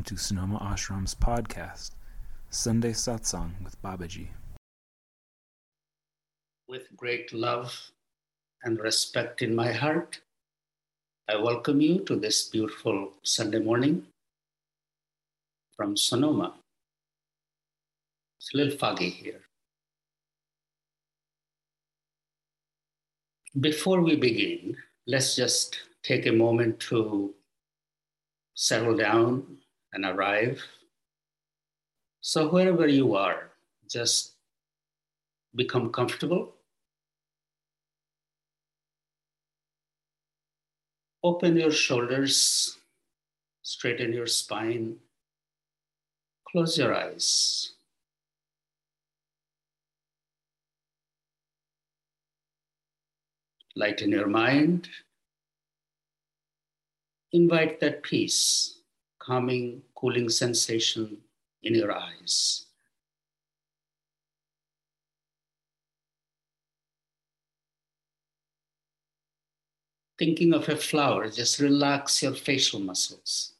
Welcome 0.00 0.16
to 0.16 0.22
Sonoma 0.24 0.58
Ashram's 0.60 1.14
podcast, 1.14 1.90
Sunday 2.48 2.92
Satsang 2.92 3.50
with 3.62 3.76
Babaji. 3.82 4.28
With 6.66 6.96
great 6.96 7.34
love 7.34 7.92
and 8.64 8.80
respect 8.80 9.42
in 9.42 9.54
my 9.54 9.72
heart, 9.72 10.22
I 11.28 11.36
welcome 11.36 11.82
you 11.82 11.98
to 12.04 12.16
this 12.16 12.48
beautiful 12.48 13.12
Sunday 13.24 13.58
morning 13.58 14.06
from 15.76 15.98
Sonoma. 15.98 16.54
It's 18.38 18.54
a 18.54 18.56
little 18.56 18.78
foggy 18.78 19.10
here. 19.10 19.42
Before 23.60 24.00
we 24.00 24.16
begin, 24.16 24.78
let's 25.06 25.36
just 25.36 25.78
take 26.02 26.24
a 26.24 26.32
moment 26.32 26.80
to 26.88 27.34
settle 28.54 28.96
down 28.96 29.58
and 29.92 30.04
arrive. 30.04 30.62
So, 32.20 32.48
wherever 32.48 32.86
you 32.86 33.14
are, 33.16 33.50
just 33.88 34.32
become 35.54 35.90
comfortable. 35.90 36.54
Open 41.22 41.56
your 41.56 41.72
shoulders, 41.72 42.78
straighten 43.62 44.12
your 44.12 44.26
spine, 44.26 44.96
close 46.48 46.78
your 46.78 46.94
eyes. 46.94 47.72
Lighten 53.76 54.10
your 54.10 54.26
mind 54.26 54.88
invite 57.32 57.80
that 57.80 58.02
peace, 58.02 58.79
calming, 59.30 59.80
cooling 59.94 60.28
sensation 60.28 61.16
in 61.62 61.72
your 61.72 61.92
eyes. 61.92 62.66
Thinking 70.18 70.52
of 70.52 70.68
a 70.68 70.74
flower, 70.74 71.30
just 71.30 71.60
relax 71.60 72.24
your 72.24 72.34
facial 72.34 72.80
muscles. 72.80 73.52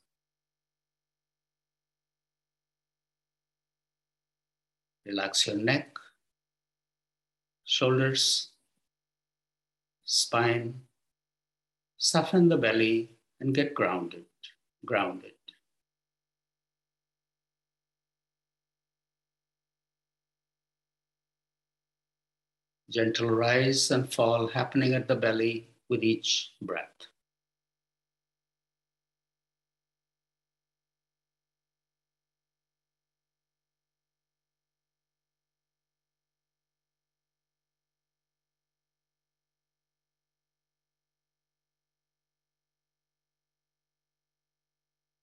Relax 5.06 5.46
your 5.46 5.56
neck, 5.56 5.96
shoulders, 7.64 8.48
spine, 10.04 10.80
soften 11.96 12.48
the 12.48 12.56
belly, 12.56 13.12
and 13.38 13.54
get 13.54 13.72
grounded, 13.72 14.24
grounded. 14.84 15.39
Gentle 22.90 23.30
rise 23.30 23.90
and 23.90 24.12
fall 24.12 24.48
happening 24.48 24.92
at 24.92 25.08
the 25.08 25.16
belly 25.16 25.70
with 25.88 26.04
each 26.04 26.52
breath. 26.60 27.06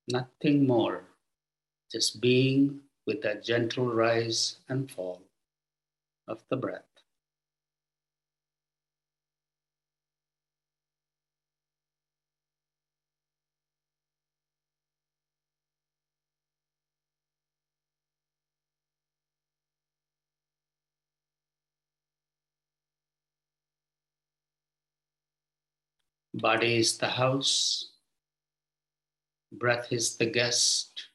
nothing 0.10 0.68
more, 0.68 1.06
just 1.92 2.22
being 2.22 2.82
with 3.06 3.22
that 3.22 3.44
gentle 3.44 3.88
rise 3.94 4.58
and 4.70 4.92
fall 4.92 5.24
of 6.28 6.44
the 6.50 6.56
breath. 6.56 6.97
Body 26.38 26.78
is 26.78 27.00
the 27.00 27.08
house, 27.08 27.90
Breath 29.52 29.92
is 29.92 30.18
the 30.18 30.26
guest, 30.28 31.08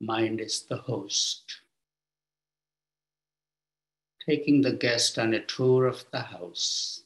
mind 0.00 0.40
is 0.40 0.62
the 0.62 0.76
host. 0.76 1.44
Taking 4.28 4.60
the 4.60 4.72
guest 4.72 5.18
on 5.18 5.34
a 5.34 5.44
tour 5.44 5.86
of 5.86 6.04
the 6.10 6.20
house. 6.20 7.04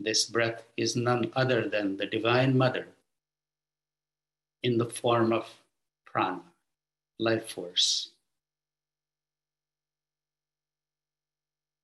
This 0.00 0.26
breath 0.26 0.64
is 0.76 0.96
none 0.96 1.30
other 1.34 1.66
than 1.68 1.96
the 1.96 2.06
Divine 2.06 2.58
Mother 2.58 2.88
in 4.62 4.76
the 4.76 4.90
form 4.90 5.32
of 5.32 5.48
prana, 6.04 6.42
life 7.18 7.48
force. 7.50 8.13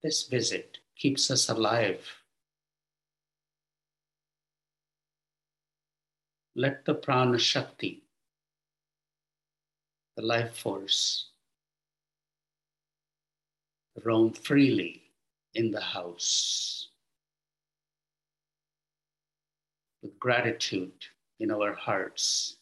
This 0.03 0.27
visit 0.29 0.79
keeps 0.97 1.31
us 1.31 1.51
alive. 1.51 2.01
Let 6.55 6.85
the 6.85 6.95
prana 6.95 7.39
shakti, 7.39 8.03
the 10.17 10.23
life 10.23 10.57
force, 10.57 11.29
roam 14.03 14.33
freely 14.33 15.03
in 15.55 15.71
the 15.71 15.81
house 15.81 16.89
with 20.03 20.19
gratitude 20.19 20.93
in 21.41 21.51
our 21.51 21.75
hearts 21.75 22.57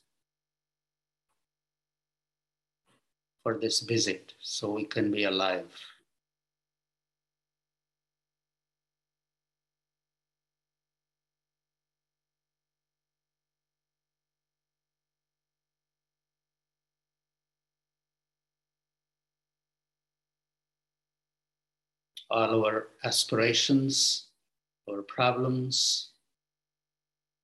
for 3.42 3.58
this 3.58 3.80
visit 3.80 4.34
so 4.40 4.72
we 4.72 4.84
can 4.84 5.10
be 5.10 5.24
alive. 5.24 5.70
All 22.30 22.64
our 22.64 22.88
aspirations, 23.04 24.26
our 24.88 25.02
problems 25.02 26.10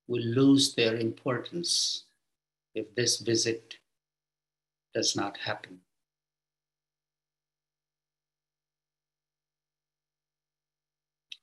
will 0.07 0.23
lose 0.23 0.75
their 0.75 0.97
importance 0.97 2.03
if 2.75 2.93
this 2.95 3.19
visit 3.19 3.77
does 4.93 5.15
not 5.15 5.37
happen. 5.37 5.79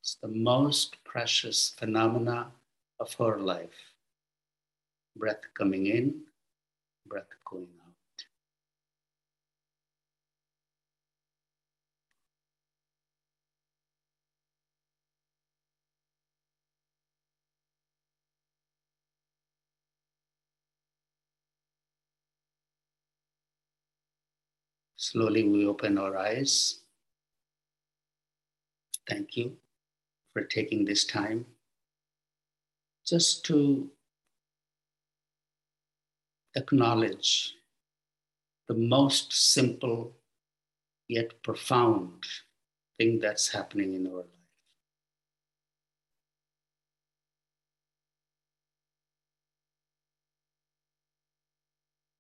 It's 0.01 0.17
the 0.23 0.29
most 0.29 0.97
precious 1.05 1.75
phenomena 1.79 2.53
of 3.01 3.15
our 3.21 3.39
life. 3.39 3.95
Breath 5.17 5.43
coming 5.55 5.87
in, 5.87 6.23
breath 7.07 7.29
going 7.45 7.69
out. 7.81 7.82
Slowly 25.03 25.43
we 25.43 25.67
open 25.67 25.99
our 25.99 26.17
eyes. 26.17 26.79
Thank 29.09 29.37
you 29.37 29.57
for 30.33 30.45
taking 30.45 30.85
this 30.85 31.05
time 31.05 31.45
just 33.05 33.45
to 33.47 33.91
acknowledge 36.55 37.57
the 38.69 38.75
most 38.75 39.33
simple 39.33 40.13
yet 41.09 41.43
profound 41.43 42.23
thing 42.97 43.19
that's 43.19 43.49
happening 43.49 43.95
in 43.95 44.07
our 44.07 44.19
life. 44.19 44.27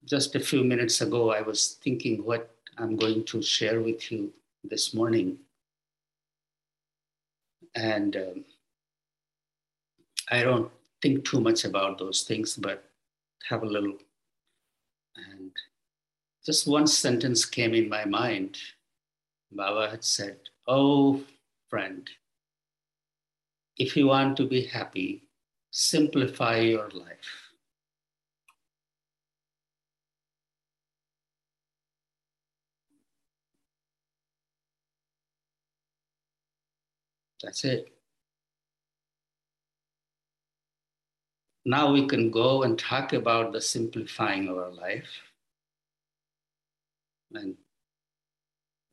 Just 0.05 0.35
a 0.35 0.41
few 0.41 0.65
minutes 0.65 1.01
ago, 1.01 1.31
I 1.31 1.43
was 1.43 1.79
thinking 1.81 2.25
what 2.25 2.52
I'm 2.79 2.97
going 2.97 3.25
to 3.25 3.43
share 3.43 3.81
with 3.81 4.11
you 4.11 4.33
this 4.65 4.95
morning. 4.95 5.39
And 7.75 8.17
um, 8.17 8.45
I 10.31 10.43
don't 10.43 10.71
think 11.01 11.25
too 11.25 11.41
much 11.41 11.65
about 11.65 11.99
those 11.99 12.23
things, 12.23 12.57
but 12.57 12.85
have 13.49 13.63
a 13.63 13.67
little. 13.67 13.99
And 15.17 15.51
just 16.45 16.67
one 16.67 16.87
sentence 16.87 17.45
came 17.45 17.75
in 17.75 17.89
my 17.89 18.05
mind. 18.05 18.59
Baba 19.51 19.91
had 19.91 20.05
said, 20.05 20.39
Oh, 20.67 21.23
friend, 21.69 22.09
if 23.77 23.97
you 23.97 24.07
want 24.07 24.37
to 24.39 24.47
be 24.47 24.65
happy, 24.65 25.23
simplify 25.71 26.59
your 26.61 26.89
life. 26.91 27.42
That's 37.43 37.65
it. 37.65 37.93
Now 41.65 41.93
we 41.93 42.07
can 42.07 42.31
go 42.31 42.65
and 42.65 42.79
talk 42.79 43.13
about 43.13 43.53
the 43.53 43.61
simplifying 43.61 44.49
of 44.49 44.57
our 44.57 44.73
life 44.73 45.09
and 47.33 47.57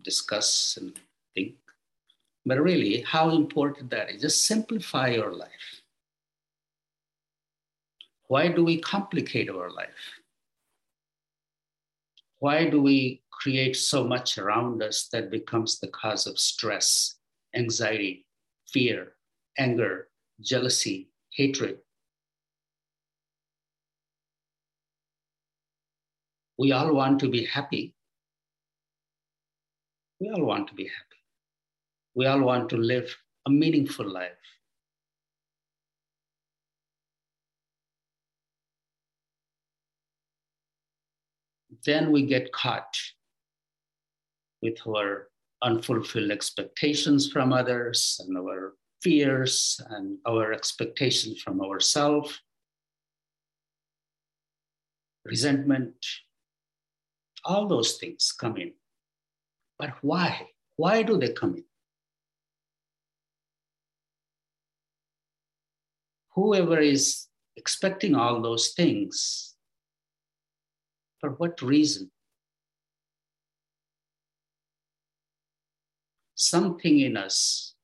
discuss 0.03 0.77
and 0.79 0.93
think. 1.35 1.55
But 2.45 2.61
really, 2.61 3.01
how 3.01 3.31
important 3.31 3.89
that 3.91 4.11
is. 4.11 4.21
Just 4.21 4.45
simplify 4.45 5.09
your 5.09 5.33
life. 5.33 5.81
Why 8.27 8.47
do 8.47 8.63
we 8.63 8.79
complicate 8.79 9.49
our 9.49 9.71
life? 9.71 10.19
Why 12.37 12.69
do 12.69 12.81
we 12.81 13.23
create 13.31 13.75
so 13.75 14.07
much 14.07 14.37
around 14.37 14.81
us 14.83 15.07
that 15.11 15.31
becomes 15.31 15.79
the 15.79 15.87
cause 15.87 16.27
of 16.27 16.39
stress, 16.39 17.15
anxiety, 17.55 18.25
fear, 18.71 19.13
anger, 19.57 20.09
jealousy, 20.41 21.09
hatred? 21.31 21.79
We 26.57 26.71
all 26.73 26.93
want 26.93 27.19
to 27.21 27.29
be 27.29 27.45
happy. 27.45 27.95
We 30.19 30.29
all 30.29 30.43
want 30.43 30.67
to 30.67 30.73
be 30.73 30.83
happy. 30.83 31.21
We 32.15 32.25
all 32.25 32.41
want 32.41 32.69
to 32.69 32.77
live 32.77 33.15
a 33.45 33.49
meaningful 33.49 34.11
life. 34.11 34.31
Then 41.85 42.11
we 42.11 42.25
get 42.25 42.51
caught 42.51 42.97
with 44.61 44.77
our 44.85 45.28
unfulfilled 45.61 46.31
expectations 46.31 47.31
from 47.31 47.53
others 47.53 48.19
and 48.25 48.37
our 48.37 48.73
fears 49.01 49.79
and 49.89 50.17
our 50.27 50.53
expectations 50.53 51.41
from 51.41 51.61
ourselves, 51.61 52.39
resentment, 55.25 55.95
all 57.45 57.67
those 57.67 57.97
things 57.97 58.33
come 58.37 58.57
in. 58.57 58.73
But 59.77 59.91
why? 60.01 60.49
Why 60.75 61.03
do 61.03 61.17
they 61.17 61.31
come 61.33 61.55
in? 61.55 61.63
Whoever 66.35 66.79
is 66.79 67.27
expecting 67.55 68.15
all 68.15 68.41
those 68.41 68.69
things, 68.69 69.55
for 71.19 71.31
what 71.31 71.61
reason? 71.61 72.11
Something 76.39 77.01
in 77.01 77.17
us 77.17 77.75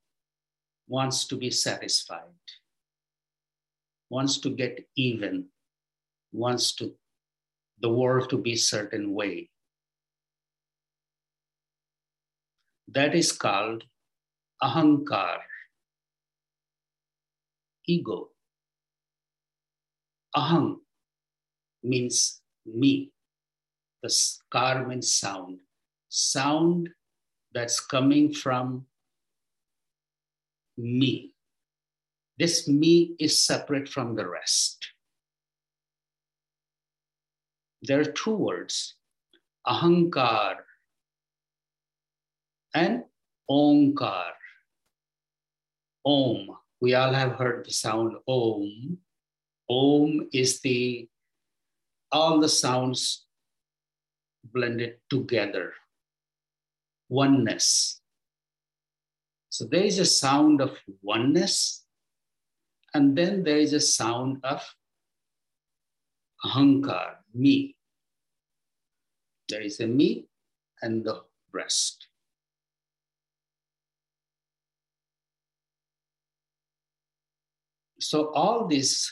wants 0.88 1.28
to 1.28 1.36
be 1.36 1.52
satisfied, 1.52 2.40
wants 4.10 4.38
to 4.40 4.50
get 4.50 4.88
even, 4.96 5.48
wants 6.32 6.72
to 6.76 6.96
the 7.82 7.90
world 7.90 8.30
to 8.30 8.38
be 8.38 8.56
certain 8.56 9.14
way. 9.14 9.50
That 12.88 13.14
is 13.14 13.34
called 13.34 13.84
ahankar, 14.64 15.40
ego. 17.86 18.30
Aham 20.34 20.80
means 21.84 22.40
me. 22.66 23.12
The 24.02 24.10
kar 24.50 24.88
means 24.88 25.14
sound. 25.14 25.60
Sound 26.08 26.95
that's 27.56 27.80
coming 27.80 28.34
from 28.34 28.86
me. 30.78 31.32
This 32.38 32.68
me 32.68 33.16
is 33.18 33.42
separate 33.42 33.88
from 33.88 34.16
the 34.16 34.28
rest. 34.28 34.86
There 37.82 38.02
are 38.02 38.12
two 38.12 38.36
words, 38.36 38.96
ahankar 39.66 40.58
and 42.74 43.04
omkar. 43.50 44.34
Om, 46.06 46.58
we 46.82 46.94
all 46.94 47.14
have 47.14 47.40
heard 47.40 47.66
the 47.66 47.72
sound 47.72 48.18
om. 48.28 48.98
Om 49.70 50.28
is 50.34 50.60
the 50.60 51.08
all 52.12 52.40
the 52.40 52.50
sounds 52.50 53.26
blended 54.44 54.98
together, 55.10 55.74
oneness. 57.10 58.02
So 59.50 59.66
there 59.66 59.84
is 59.84 60.00
a 60.00 60.06
sound 60.06 60.62
of 60.62 60.78
oneness, 61.02 61.86
and 62.94 63.18
then 63.18 63.44
there 63.44 63.58
is 63.58 63.74
a 63.74 63.80
sound 63.80 64.40
of 64.44 64.62
ahankar, 66.46 67.16
me. 67.34 67.76
There 69.50 69.62
is 69.62 69.80
a 69.80 69.88
me 69.88 70.28
and 70.82 71.06
the 71.06 71.24
breast. 71.52 72.08
So 78.00 78.32
all 78.34 78.68
these 78.68 79.12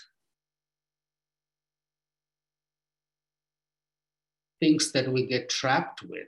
things 4.60 4.92
that 4.92 5.12
we 5.12 5.26
get 5.26 5.50
trapped 5.50 6.04
with 6.04 6.28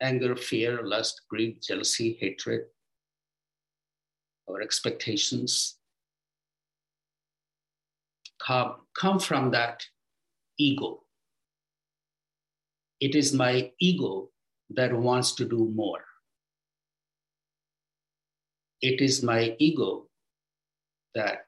anger, 0.00 0.36
fear, 0.36 0.82
lust, 0.82 1.22
greed, 1.28 1.58
jealousy, 1.62 2.16
hatred, 2.20 2.62
our 4.48 4.60
expectations 4.60 5.76
come, 8.44 8.76
come 8.94 9.18
from 9.18 9.50
that 9.50 9.82
ego. 10.58 11.02
It 13.00 13.14
is 13.14 13.32
my 13.32 13.70
ego 13.78 14.30
that 14.70 14.92
wants 14.92 15.34
to 15.36 15.44
do 15.44 15.70
more. 15.74 16.04
It 18.80 19.00
is 19.00 19.22
my 19.22 19.56
ego 19.58 20.08
that 21.14 21.46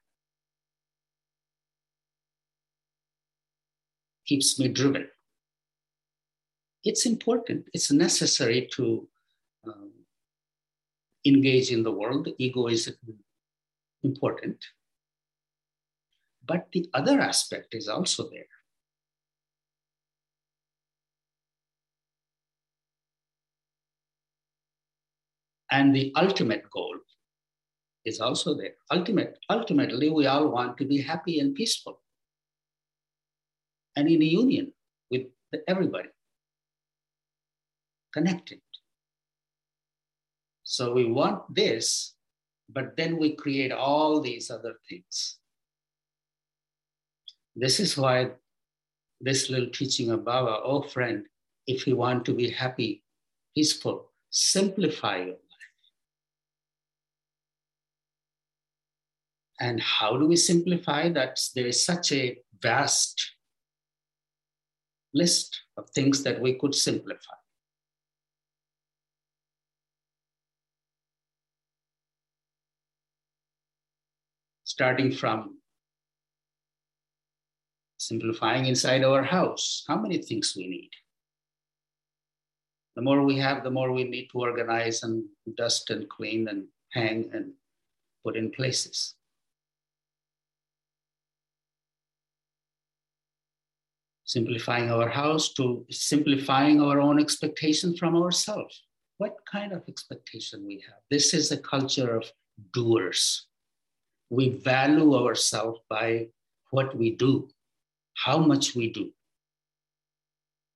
keeps 4.26 4.58
me 4.58 4.68
driven. 4.68 5.08
It's 6.84 7.06
important, 7.06 7.66
it's 7.74 7.92
necessary 7.92 8.68
to 8.74 9.06
um, 9.66 9.92
engage 11.26 11.70
in 11.70 11.82
the 11.82 11.92
world. 11.92 12.28
Ego 12.38 12.68
is 12.68 12.94
important. 14.02 14.58
But 16.46 16.68
the 16.72 16.88
other 16.94 17.20
aspect 17.20 17.74
is 17.74 17.88
also 17.88 18.30
there. 18.30 18.46
And 25.70 25.94
the 25.94 26.12
ultimate 26.16 26.68
goal 26.70 26.96
is 28.04 28.20
also 28.20 28.54
there. 28.54 28.74
Ultimate, 28.90 29.38
ultimately, 29.48 30.10
we 30.10 30.26
all 30.26 30.48
want 30.48 30.78
to 30.78 30.84
be 30.84 31.00
happy 31.00 31.38
and 31.38 31.54
peaceful 31.54 32.00
and 33.96 34.08
in 34.08 34.22
a 34.22 34.24
union 34.24 34.72
with 35.10 35.26
everybody, 35.68 36.08
connected. 38.12 38.60
So 40.62 40.92
we 40.92 41.04
want 41.04 41.54
this, 41.54 42.14
but 42.68 42.96
then 42.96 43.18
we 43.18 43.34
create 43.34 43.72
all 43.72 44.20
these 44.20 44.50
other 44.50 44.74
things. 44.88 45.38
This 47.56 47.80
is 47.80 47.96
why 47.96 48.30
this 49.20 49.50
little 49.50 49.70
teaching 49.70 50.10
of 50.10 50.24
Baba, 50.24 50.60
oh 50.62 50.82
friend, 50.82 51.26
if 51.66 51.86
you 51.86 51.96
want 51.96 52.24
to 52.24 52.34
be 52.34 52.50
happy, 52.50 53.02
peaceful, 53.54 54.12
simplify 54.30 55.18
your 55.18 55.26
life. 55.26 55.40
And 59.60 59.80
how 59.80 60.16
do 60.16 60.26
we 60.26 60.36
simplify 60.36 61.10
that? 61.10 61.38
There 61.54 61.66
is 61.66 61.84
such 61.84 62.12
a 62.12 62.38
vast 62.62 63.32
list 65.12 65.60
of 65.76 65.90
things 65.90 66.22
that 66.22 66.40
we 66.40 66.54
could 66.54 66.74
simplify. 66.74 67.39
Starting 74.80 75.12
from 75.12 75.58
simplifying 77.98 78.64
inside 78.64 79.04
our 79.04 79.22
house. 79.22 79.84
How 79.86 79.96
many 80.00 80.16
things 80.16 80.54
we 80.56 80.66
need? 80.66 80.88
The 82.96 83.02
more 83.02 83.22
we 83.22 83.36
have, 83.36 83.62
the 83.62 83.70
more 83.70 83.92
we 83.92 84.04
need 84.04 84.28
to 84.32 84.38
organize 84.38 85.02
and 85.02 85.24
dust 85.54 85.90
and 85.90 86.08
clean 86.08 86.48
and 86.48 86.64
hang 86.94 87.28
and 87.34 87.52
put 88.24 88.38
in 88.38 88.50
places. 88.52 89.16
Simplifying 94.24 94.90
our 94.90 95.10
house 95.10 95.52
to 95.58 95.84
simplifying 95.90 96.80
our 96.80 97.02
own 97.02 97.20
expectation 97.20 97.94
from 97.98 98.16
ourselves. 98.16 98.84
What 99.18 99.36
kind 99.44 99.74
of 99.74 99.82
expectation 99.88 100.66
we 100.66 100.82
have? 100.88 101.00
This 101.10 101.34
is 101.34 101.52
a 101.52 101.58
culture 101.58 102.16
of 102.16 102.32
doers. 102.72 103.49
We 104.30 104.50
value 104.50 105.14
ourselves 105.14 105.80
by 105.88 106.28
what 106.70 106.96
we 106.96 107.16
do, 107.16 107.48
how 108.14 108.38
much 108.38 108.74
we 108.74 108.90
do, 108.92 109.10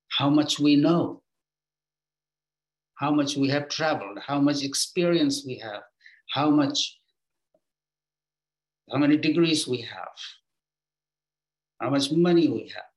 how 0.09 0.29
much 0.29 0.59
we 0.59 0.75
know, 0.75 1.21
how 2.95 3.11
much 3.11 3.35
we 3.35 3.49
have 3.49 3.69
traveled, 3.69 4.19
how 4.25 4.39
much 4.39 4.63
experience 4.63 5.43
we 5.45 5.57
have, 5.59 5.83
how 6.33 6.49
much, 6.49 6.99
how 8.91 8.97
many 8.97 9.17
degrees 9.17 9.67
we 9.67 9.81
have, 9.81 10.15
how 11.81 11.89
much 11.89 12.11
money 12.11 12.47
we 12.49 12.71
have. 12.73 12.89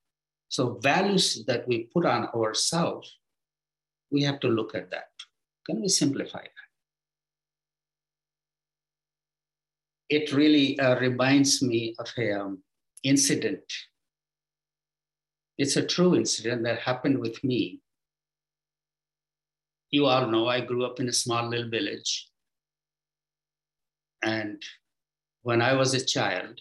So 0.49 0.79
values 0.83 1.45
that 1.47 1.69
we 1.69 1.85
put 1.95 2.07
on 2.07 2.27
ourselves, 2.35 3.19
we 4.11 4.23
have 4.23 4.41
to 4.41 4.49
look 4.49 4.75
at 4.75 4.91
that. 4.91 5.11
Can 5.67 5.81
we 5.81 5.88
simplify 5.88 6.43
that? 6.43 6.67
It 10.09 10.33
really 10.33 10.79
uh, 10.81 10.99
reminds 10.99 11.62
me 11.62 11.95
of 11.99 12.09
an 12.17 12.41
um, 12.41 12.62
incident. 13.03 13.65
It's 15.59 15.77
a 15.77 15.87
true 15.87 16.15
incident 16.15 16.62
that 16.65 16.81
happened 16.81 17.19
with 17.19 17.43
me 17.45 17.81
you 19.91 20.07
all 20.07 20.27
know 20.27 20.49
I 20.49 20.61
grew 20.61 20.85
up 20.85 21.00
in 21.00 21.09
a 21.09 21.12
small 21.12 21.49
little 21.49 21.71
village. 21.71 22.29
And 24.23 24.62
when 25.43 25.62
I 25.62 25.75
was 25.75 25.95
a 25.95 26.05
child, 26.05 26.61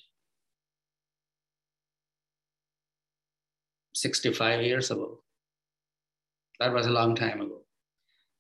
65 3.96 4.62
years 4.62 4.92
ago, 4.92 5.20
that 6.60 6.72
was 6.72 6.86
a 6.86 6.92
long 6.92 7.16
time 7.16 7.42
ago. 7.42 7.62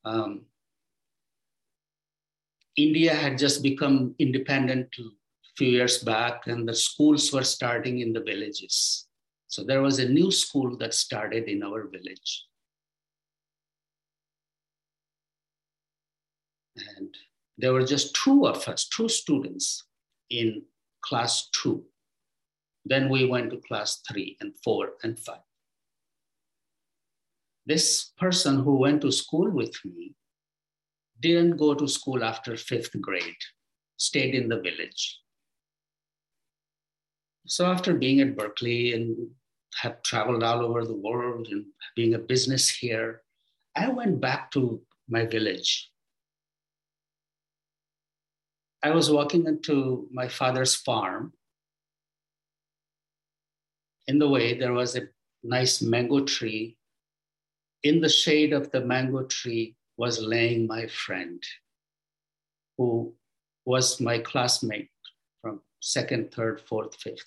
Um, 0.05 0.45
India 2.77 3.13
had 3.13 3.39
just 3.39 3.63
become 3.63 4.13
independent 4.19 4.95
a 4.99 5.03
few 5.57 5.67
years 5.67 5.97
back, 6.03 6.45
and 6.45 6.69
the 6.69 6.75
schools 6.75 7.33
were 7.33 7.43
starting 7.43 7.99
in 7.99 8.13
the 8.13 8.21
villages. 8.21 9.07
So 9.47 9.63
there 9.63 9.81
was 9.81 9.97
a 9.97 10.07
new 10.07 10.31
school 10.31 10.77
that 10.77 10.93
started 10.93 11.45
in 11.45 11.63
our 11.63 11.87
village. 11.87 12.45
And 16.75 17.15
there 17.57 17.73
were 17.73 17.85
just 17.85 18.15
two 18.15 18.45
of 18.45 18.67
us, 18.67 18.87
two 18.87 19.09
students 19.09 19.83
in 20.29 20.61
class 21.01 21.49
two. 21.49 21.83
Then 22.85 23.09
we 23.09 23.25
went 23.25 23.49
to 23.51 23.57
class 23.57 24.01
three 24.07 24.37
and 24.39 24.53
four 24.63 24.91
and 25.01 25.17
five. 25.17 25.41
This 27.65 28.11
person 28.17 28.59
who 28.59 28.75
went 28.75 29.01
to 29.01 29.11
school 29.11 29.49
with 29.49 29.73
me 29.83 30.13
didn't 31.21 31.57
go 31.57 31.73
to 31.73 31.87
school 31.87 32.23
after 32.23 32.55
fifth 32.57 32.99
grade, 33.01 33.41
stayed 33.97 34.35
in 34.35 34.49
the 34.49 34.59
village. 34.59 35.19
So 37.47 37.65
after 37.65 37.93
being 37.93 38.19
at 38.19 38.37
Berkeley 38.37 38.93
and 38.93 39.29
have 39.81 40.01
traveled 40.03 40.43
all 40.43 40.65
over 40.65 40.85
the 40.85 40.95
world 40.95 41.47
and 41.49 41.65
being 41.95 42.13
a 42.13 42.19
business 42.19 42.69
here, 42.69 43.21
I 43.75 43.89
went 43.89 44.19
back 44.19 44.51
to 44.51 44.81
my 45.07 45.25
village 45.25 45.89
I 48.83 48.91
was 48.91 49.09
walking 49.09 49.47
into 49.47 50.07
my 50.11 50.27
father's 50.27 50.75
farm. 50.75 51.33
In 54.07 54.19
the 54.19 54.29
way, 54.29 54.57
there 54.57 54.73
was 54.73 54.95
a 54.95 55.09
nice 55.43 55.81
mango 55.81 56.23
tree. 56.23 56.77
In 57.83 58.01
the 58.01 58.09
shade 58.09 58.53
of 58.53 58.71
the 58.71 58.81
mango 58.81 59.23
tree 59.23 59.75
was 59.97 60.21
laying 60.21 60.67
my 60.67 60.87
friend, 60.87 61.43
who 62.77 63.13
was 63.65 63.99
my 63.99 64.19
classmate 64.19 64.89
from 65.41 65.61
second, 65.81 66.31
third, 66.31 66.61
fourth, 66.61 66.95
fifth. 66.95 67.25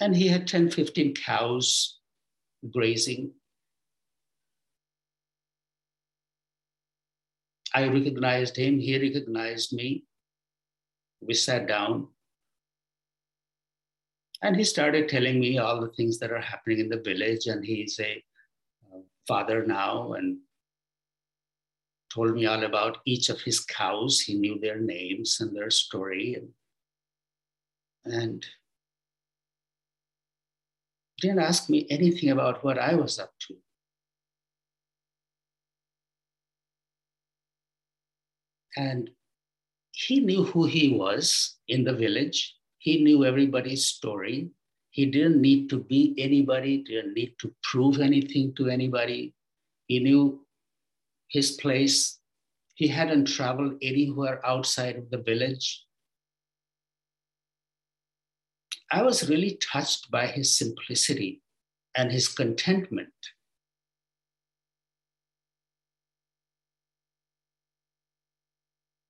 And 0.00 0.16
he 0.16 0.28
had 0.28 0.48
10, 0.48 0.70
15 0.70 1.14
cows 1.14 2.00
grazing 2.72 3.32
I 7.74 7.88
recognized 7.88 8.56
him, 8.56 8.78
he 8.78 8.96
recognized 8.96 9.72
me. 9.72 10.04
We 11.20 11.34
sat 11.34 11.66
down. 11.66 12.06
And 14.42 14.54
he 14.54 14.62
started 14.62 15.08
telling 15.08 15.40
me 15.40 15.58
all 15.58 15.80
the 15.80 15.88
things 15.88 16.18
that 16.20 16.30
are 16.30 16.40
happening 16.40 16.78
in 16.78 16.88
the 16.88 17.00
village. 17.00 17.46
And 17.46 17.64
he's 17.64 17.98
a 17.98 18.22
uh, 18.86 19.00
father 19.26 19.66
now 19.66 20.12
and 20.12 20.38
told 22.14 22.34
me 22.34 22.46
all 22.46 22.62
about 22.62 22.98
each 23.04 23.28
of 23.28 23.40
his 23.40 23.60
cows. 23.60 24.20
He 24.20 24.34
knew 24.34 24.58
their 24.60 24.78
names 24.78 25.38
and 25.40 25.54
their 25.54 25.70
story. 25.70 26.36
And, 26.36 28.14
and 28.14 28.46
didn't 31.20 31.40
ask 31.40 31.68
me 31.68 31.86
anything 31.90 32.30
about 32.30 32.64
what 32.64 32.78
I 32.78 32.94
was 32.94 33.18
up 33.18 33.32
to. 33.48 33.54
And 38.76 39.10
he 39.92 40.20
knew 40.20 40.44
who 40.44 40.66
he 40.66 40.94
was 40.94 41.56
in 41.68 41.84
the 41.84 41.94
village. 41.94 42.56
He 42.78 43.02
knew 43.02 43.24
everybody's 43.24 43.86
story. 43.86 44.50
He 44.90 45.06
didn't 45.06 45.40
need 45.40 45.70
to 45.70 45.78
be 45.78 46.14
anybody, 46.18 46.82
didn't 46.82 47.14
need 47.14 47.34
to 47.40 47.54
prove 47.62 48.00
anything 48.00 48.54
to 48.56 48.68
anybody. 48.68 49.34
He 49.86 50.00
knew 50.00 50.43
his 51.34 51.50
place. 51.50 52.20
He 52.74 52.88
hadn't 52.88 53.26
traveled 53.26 53.74
anywhere 53.82 54.44
outside 54.46 54.96
of 54.96 55.10
the 55.10 55.18
village. 55.18 55.84
I 58.90 59.02
was 59.02 59.28
really 59.28 59.58
touched 59.72 60.10
by 60.10 60.28
his 60.28 60.56
simplicity 60.56 61.42
and 61.96 62.12
his 62.12 62.28
contentment 62.28 63.12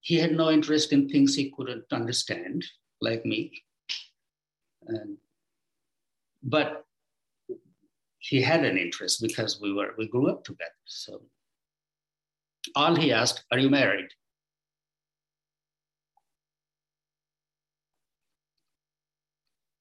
he 0.04 0.16
had 0.16 0.32
no 0.32 0.50
interest 0.50 0.92
in 0.92 1.08
things 1.08 1.34
he 1.34 1.50
couldn't 1.50 1.90
understand, 1.90 2.62
like 3.00 3.24
me. 3.24 3.64
And, 4.86 5.16
but 6.42 6.84
he 8.18 8.42
had 8.42 8.64
an 8.64 8.76
interest 8.76 9.22
because 9.22 9.60
we 9.62 9.72
were 9.72 9.94
we 9.96 10.06
grew 10.06 10.28
up 10.30 10.44
together. 10.44 10.82
So 10.84 11.22
all 12.74 12.94
he 12.96 13.12
asked, 13.12 13.44
"Are 13.50 13.58
you 13.58 13.70
married?" 13.70 14.08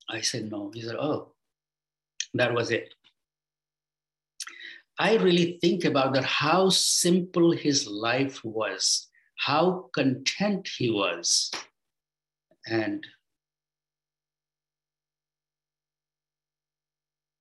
I 0.09 0.21
said 0.21 0.51
no. 0.51 0.71
He 0.73 0.81
said, 0.81 0.95
"Oh, 0.95 1.33
that 2.33 2.53
was 2.53 2.71
it." 2.71 2.93
I 4.99 5.15
really 5.17 5.57
think 5.59 5.85
about 5.85 6.13
that 6.13 6.23
how 6.23 6.69
simple 6.69 7.51
his 7.51 7.87
life 7.87 8.43
was 8.43 9.09
how 9.37 9.89
content 9.93 10.69
he 10.77 10.89
was. 10.89 11.51
And 12.65 13.05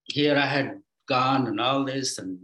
here 0.05 0.37
I 0.37 0.47
had 0.47 0.83
gone 1.07 1.47
and 1.47 1.61
all 1.61 1.85
this, 1.85 2.19
and 2.19 2.39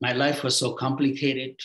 my 0.00 0.12
life 0.12 0.42
was 0.42 0.56
so 0.56 0.74
complicated. 0.74 1.56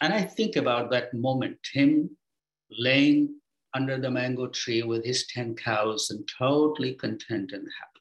And 0.00 0.12
I 0.12 0.22
think 0.22 0.56
about 0.56 0.90
that 0.90 1.12
moment, 1.12 1.58
him 1.72 2.16
laying 2.70 3.34
under 3.74 3.98
the 3.98 4.10
mango 4.10 4.46
tree 4.48 4.82
with 4.82 5.04
his 5.04 5.26
10 5.26 5.56
cows 5.56 6.10
and 6.10 6.28
totally 6.38 6.94
content 6.94 7.52
and 7.52 7.66
happy. 7.80 8.00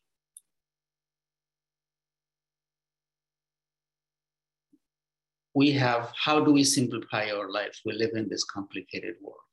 We 5.55 5.71
have, 5.71 6.13
how 6.15 6.39
do 6.45 6.51
we 6.51 6.63
simplify 6.63 7.31
our 7.31 7.49
life? 7.49 7.79
We 7.83 7.93
live 7.93 8.11
in 8.13 8.29
this 8.29 8.43
complicated 8.43 9.15
world. 9.21 9.46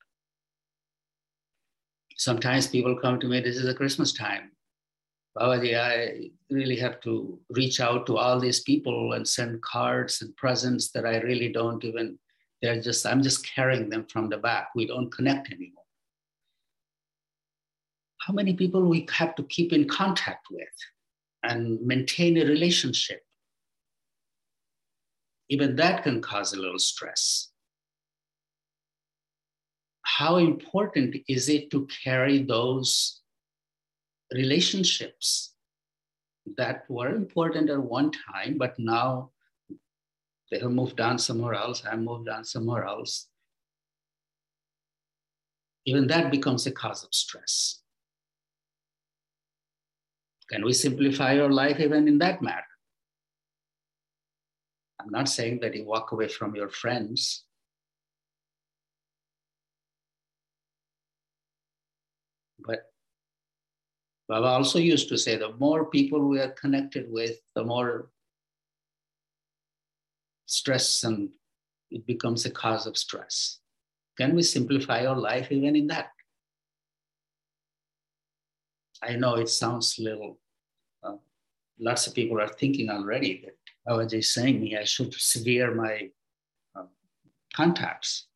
Sometimes 2.16 2.66
people 2.66 2.96
come 3.00 3.18
to 3.20 3.26
me, 3.26 3.40
this 3.40 3.56
is 3.56 3.68
a 3.68 3.74
Christmas 3.74 4.12
time. 4.12 4.52
Babaji, 5.36 5.76
I 5.76 6.30
really 6.48 6.76
have 6.76 7.00
to 7.00 7.40
reach 7.50 7.80
out 7.80 8.06
to 8.06 8.16
all 8.16 8.38
these 8.38 8.60
people 8.60 9.14
and 9.14 9.26
send 9.26 9.62
cards 9.62 10.22
and 10.22 10.36
presents 10.36 10.90
that 10.92 11.04
I 11.04 11.18
really 11.18 11.52
don't 11.52 11.82
even, 11.84 12.18
they're 12.62 12.80
just, 12.80 13.04
I'm 13.04 13.22
just 13.22 13.44
carrying 13.44 13.88
them 13.88 14.06
from 14.06 14.28
the 14.28 14.36
back. 14.36 14.68
We 14.76 14.86
don't 14.86 15.10
connect 15.10 15.50
anymore. 15.52 15.82
How 18.18 18.32
many 18.32 18.54
people 18.54 18.88
we 18.88 19.06
have 19.12 19.34
to 19.34 19.42
keep 19.42 19.72
in 19.72 19.88
contact 19.88 20.46
with 20.50 20.68
and 21.42 21.80
maintain 21.80 22.38
a 22.38 22.44
relationship? 22.44 23.22
Even 25.50 25.76
that 25.76 26.04
can 26.04 26.22
cause 26.22 26.52
a 26.52 26.60
little 26.60 26.78
stress. 26.78 27.50
How 30.04 30.36
important 30.36 31.16
is 31.28 31.48
it 31.48 31.70
to 31.70 31.88
carry 32.04 32.42
those 32.42 33.20
relationships 34.32 35.54
that 36.56 36.84
were 36.88 37.08
important 37.08 37.70
at 37.70 37.82
one 37.82 38.12
time, 38.12 38.58
but 38.58 38.74
now 38.78 39.30
they 40.50 40.58
have 40.58 40.70
moved 40.70 41.00
on 41.00 41.18
somewhere 41.18 41.54
else, 41.54 41.82
I 41.90 41.96
moved 41.96 42.28
on 42.28 42.44
somewhere 42.44 42.84
else. 42.84 43.28
Even 45.86 46.06
that 46.06 46.30
becomes 46.30 46.66
a 46.66 46.72
cause 46.72 47.02
of 47.02 47.12
stress. 47.14 47.80
Can 50.50 50.64
we 50.64 50.72
simplify 50.72 51.32
your 51.32 51.50
life 51.50 51.80
even 51.80 52.06
in 52.06 52.18
that 52.18 52.42
matter? 52.42 52.62
I'm 55.00 55.10
not 55.10 55.28
saying 55.28 55.60
that 55.60 55.74
you 55.74 55.84
walk 55.84 56.12
away 56.12 56.28
from 56.28 56.54
your 56.54 56.68
friends. 56.68 57.43
But 62.64 62.90
Baba 64.28 64.46
also 64.46 64.78
used 64.78 65.08
to 65.10 65.18
say 65.18 65.36
the 65.36 65.52
more 65.58 65.86
people 65.90 66.28
we 66.28 66.40
are 66.40 66.52
connected 66.52 67.06
with, 67.10 67.38
the 67.54 67.64
more 67.64 68.10
stress 70.46 71.04
and 71.04 71.30
it 71.90 72.06
becomes 72.06 72.44
a 72.46 72.50
cause 72.50 72.86
of 72.86 72.96
stress. 72.96 73.58
Can 74.16 74.34
we 74.34 74.42
simplify 74.42 75.06
our 75.06 75.16
life 75.16 75.50
even 75.50 75.76
in 75.76 75.86
that? 75.88 76.10
I 79.02 79.16
know 79.16 79.34
it 79.34 79.48
sounds 79.48 79.98
little, 79.98 80.38
uh, 81.02 81.16
lots 81.78 82.06
of 82.06 82.14
people 82.14 82.40
are 82.40 82.48
thinking 82.48 82.88
already 82.88 83.44
that 83.44 83.56
Babaji 83.86 84.18
is 84.18 84.32
saying 84.32 84.60
me 84.60 84.78
I 84.78 84.84
should 84.84 85.12
sever 85.12 85.74
my 85.74 86.08
uh, 86.74 86.86
contacts. 87.54 88.28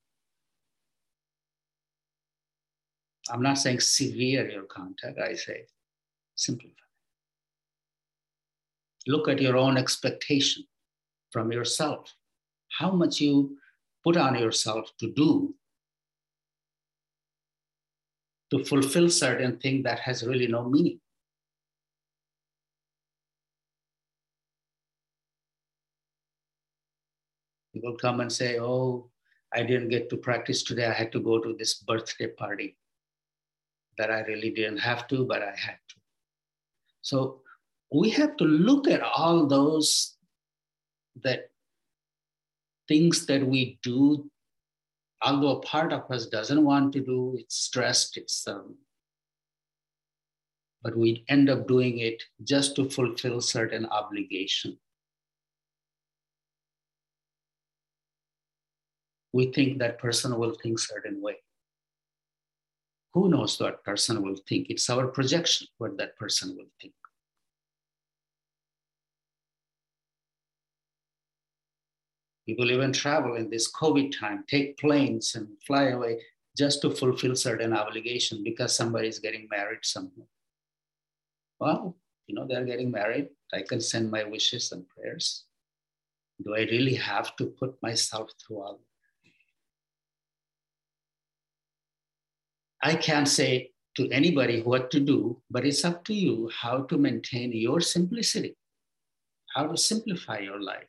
I'm 3.30 3.42
not 3.42 3.58
saying 3.58 3.80
severe 3.80 4.48
your 4.48 4.64
contact, 4.64 5.18
I 5.18 5.34
say 5.34 5.66
simplify. 6.34 6.74
Look 9.06 9.28
at 9.28 9.40
your 9.40 9.56
own 9.56 9.76
expectation 9.76 10.64
from 11.30 11.52
yourself, 11.52 12.14
how 12.78 12.90
much 12.90 13.20
you 13.20 13.58
put 14.04 14.16
on 14.16 14.38
yourself 14.38 14.90
to 15.00 15.12
do 15.12 15.54
to 18.50 18.64
fulfill 18.64 19.10
certain 19.10 19.58
thing 19.58 19.82
that 19.82 19.98
has 20.00 20.26
really 20.26 20.46
no 20.46 20.64
meaning. 20.64 21.00
People 27.74 27.96
come 27.96 28.20
and 28.20 28.32
say, 28.32 28.58
Oh, 28.58 29.10
I 29.52 29.62
didn't 29.62 29.90
get 29.90 30.08
to 30.10 30.16
practice 30.16 30.62
today. 30.62 30.86
I 30.86 30.92
had 30.92 31.12
to 31.12 31.20
go 31.20 31.38
to 31.38 31.54
this 31.58 31.74
birthday 31.74 32.28
party 32.28 32.76
that 33.98 34.10
I 34.10 34.20
really 34.20 34.50
didn't 34.50 34.78
have 34.78 35.06
to, 35.08 35.24
but 35.24 35.42
I 35.42 35.54
had 35.56 35.78
to. 35.88 35.96
So 37.02 37.42
we 37.92 38.10
have 38.10 38.36
to 38.36 38.44
look 38.44 38.88
at 38.88 39.02
all 39.02 39.46
those 39.46 40.16
that 41.22 41.50
things 42.86 43.26
that 43.26 43.44
we 43.46 43.78
do, 43.82 44.30
although 45.22 45.58
a 45.58 45.60
part 45.62 45.92
of 45.92 46.10
us 46.10 46.26
doesn't 46.26 46.64
want 46.64 46.92
to 46.94 47.00
do, 47.00 47.36
it's 47.38 47.56
stressed, 47.56 48.16
it's 48.16 48.46
um, 48.46 48.76
but 50.82 50.96
we 50.96 51.24
end 51.28 51.50
up 51.50 51.66
doing 51.66 51.98
it 51.98 52.22
just 52.44 52.76
to 52.76 52.88
fulfill 52.88 53.40
certain 53.40 53.86
obligation. 53.86 54.78
We 59.32 59.52
think 59.52 59.78
that 59.78 59.98
person 59.98 60.38
will 60.38 60.54
think 60.62 60.78
certain 60.78 61.20
way. 61.20 61.36
Who 63.18 63.28
knows 63.28 63.58
what 63.58 63.82
person 63.82 64.22
will 64.22 64.36
think? 64.48 64.70
It's 64.70 64.88
our 64.88 65.08
projection 65.08 65.66
what 65.78 65.96
that 65.98 66.16
person 66.16 66.56
will 66.56 66.70
think. 66.80 66.92
People 72.46 72.70
even 72.70 72.92
travel 72.92 73.34
in 73.34 73.50
this 73.50 73.72
COVID 73.72 74.16
time, 74.16 74.44
take 74.46 74.78
planes 74.78 75.34
and 75.34 75.48
fly 75.66 75.88
away 75.88 76.20
just 76.56 76.80
to 76.82 76.92
fulfill 76.92 77.34
certain 77.34 77.72
obligation 77.72 78.44
because 78.44 78.76
somebody 78.76 79.08
is 79.08 79.18
getting 79.18 79.48
married 79.50 79.82
somewhere. 79.82 80.28
Well, 81.58 81.96
you 82.28 82.36
know, 82.36 82.46
they're 82.46 82.64
getting 82.64 82.92
married. 82.92 83.30
I 83.52 83.62
can 83.62 83.80
send 83.80 84.12
my 84.12 84.22
wishes 84.22 84.70
and 84.70 84.88
prayers. 84.88 85.42
Do 86.44 86.54
I 86.54 86.60
really 86.70 86.94
have 86.94 87.34
to 87.38 87.46
put 87.46 87.82
myself 87.82 88.30
through 88.40 88.60
all 88.62 88.80
I 92.82 92.94
can't 92.94 93.28
say 93.28 93.72
to 93.96 94.08
anybody 94.10 94.62
what 94.62 94.90
to 94.92 95.00
do, 95.00 95.42
but 95.50 95.66
it's 95.66 95.84
up 95.84 96.04
to 96.04 96.14
you 96.14 96.50
how 96.54 96.82
to 96.82 96.96
maintain 96.96 97.52
your 97.52 97.80
simplicity, 97.80 98.56
how 99.54 99.66
to 99.66 99.76
simplify 99.76 100.38
your 100.38 100.62
life. 100.62 100.86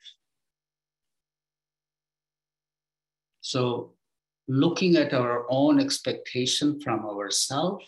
So, 3.41 3.93
looking 4.47 4.95
at 4.95 5.13
our 5.13 5.45
own 5.49 5.79
expectation 5.79 6.79
from 6.79 7.05
ourselves 7.05 7.85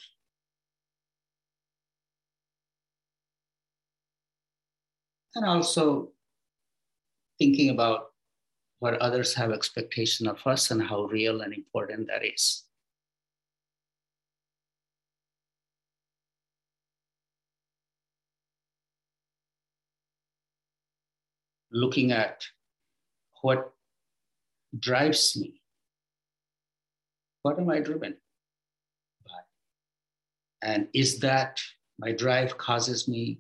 and 5.36 5.46
also 5.46 6.12
thinking 7.38 7.70
about 7.70 8.12
what 8.80 8.96
others 8.96 9.36
have 9.36 9.52
expectation 9.52 10.28
of 10.28 10.40
us 10.46 10.72
and 10.72 10.82
how 10.82 11.06
real 11.06 11.42
and 11.42 11.54
important 11.54 12.08
that 12.08 12.26
is. 12.26 12.64
Looking 21.72 22.12
at 22.12 22.44
what 23.42 23.74
drives 24.78 25.36
me. 25.38 25.62
What 27.44 27.60
am 27.60 27.70
I 27.70 27.80
driven 27.80 28.16
by? 29.26 29.40
And 30.62 30.88
is 30.94 31.20
that 31.20 31.60
my 31.98 32.12
drive 32.12 32.58
causes 32.58 33.08
me 33.08 33.40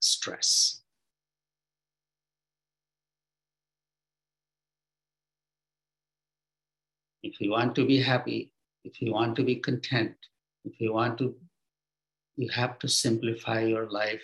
stress? 0.00 0.80
If 7.22 7.40
you 7.40 7.52
want 7.52 7.74
to 7.76 7.86
be 7.86 8.02
happy, 8.02 8.52
if 8.84 9.00
you 9.00 9.12
want 9.12 9.34
to 9.36 9.42
be 9.42 9.56
content, 9.56 10.14
if 10.66 10.78
you 10.78 10.92
want 10.92 11.16
to, 11.18 11.34
you 12.36 12.50
have 12.50 12.78
to 12.80 12.88
simplify 12.88 13.62
your 13.62 13.90
life 13.90 14.22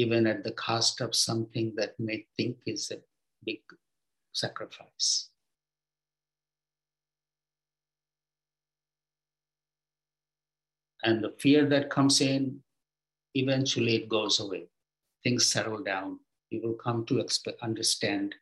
even 0.00 0.26
at 0.26 0.42
the 0.42 0.52
cost 0.52 1.02
of 1.02 1.14
something 1.14 1.74
that 1.76 1.92
may 2.00 2.24
think 2.34 2.56
is 2.64 2.90
a 2.90 2.96
big 3.44 3.60
sacrifice. 4.32 5.28
And 11.02 11.22
the 11.22 11.34
fear 11.38 11.66
that 11.68 11.90
comes 11.90 12.22
in, 12.22 12.60
eventually 13.34 13.96
it 13.96 14.08
goes 14.08 14.40
away. 14.40 14.68
Things 15.22 15.44
settle 15.44 15.82
down. 15.82 16.20
You 16.48 16.62
will 16.62 16.78
come 16.86 17.04
to 17.06 17.22
understand. 17.62 18.34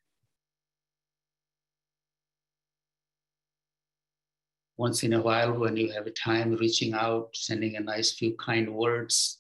Once 4.77 5.03
in 5.03 5.13
a 5.13 5.21
while, 5.21 5.59
when 5.59 5.77
you 5.77 5.91
have 5.91 6.07
a 6.07 6.13
time 6.13 6.55
reaching 6.55 6.95
out, 6.95 7.31
sending 7.35 7.75
a 7.75 7.81
nice 7.81 8.13
few 8.13 8.37
kind 8.37 8.73
words, 8.73 9.38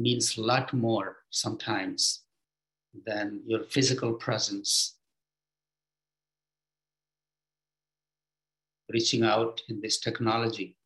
means 0.00 0.38
a 0.38 0.40
lot 0.40 0.72
more 0.72 1.18
sometimes 1.28 2.22
than 3.06 3.42
your 3.46 3.62
physical 3.64 4.14
presence. 4.14 4.96
Reaching 8.88 9.22
out 9.22 9.60
in 9.68 9.80
this 9.80 10.00
technology, 10.00 10.76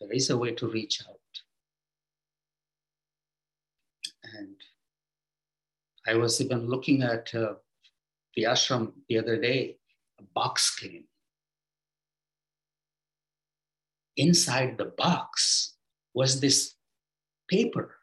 there 0.00 0.12
is 0.12 0.30
a 0.30 0.38
way 0.38 0.52
to 0.52 0.68
reach 0.68 1.02
out. 1.06 1.16
And 4.34 4.56
I 6.06 6.14
was 6.14 6.40
even 6.40 6.68
looking 6.68 7.02
at 7.02 7.34
uh, 7.34 7.54
the 8.36 8.44
ashram 8.44 8.92
the 9.08 9.18
other 9.18 9.38
day, 9.38 9.76
a 10.18 10.22
box 10.22 10.74
came. 10.78 11.04
Inside 14.16 14.78
the 14.78 14.92
box 14.96 15.74
was 16.14 16.40
this 16.40 16.74
paper 17.48 17.99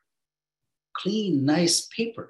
clean, 0.98 1.46
nice 1.46 1.88
paper, 1.96 2.30